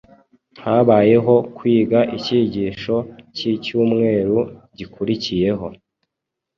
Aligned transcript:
habeho 0.63 1.35
kwiga 1.55 1.99
icyigisho 2.17 2.95
cy’icyumweru 3.35 4.37
gikurikiyeho 4.77 5.67